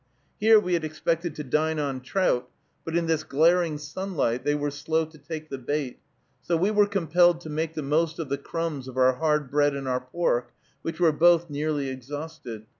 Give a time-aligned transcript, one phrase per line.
[0.39, 2.49] Here we had expected to dine on trout,
[2.83, 5.99] but in this glaring sunlight they were slow to take the bait,
[6.41, 9.75] so we were compelled to make the most of the crumbs of our hard bread
[9.75, 12.65] and our pork, which were both nearly exhausted.